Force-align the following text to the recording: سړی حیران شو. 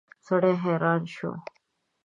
سړی 0.25 0.53
حیران 0.63 1.01
شو. 1.13 1.31